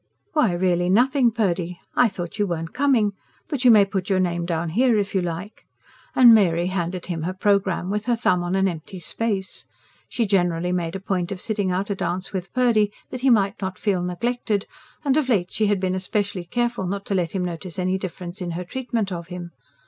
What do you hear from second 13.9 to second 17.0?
neglected; and of late she had been especially careful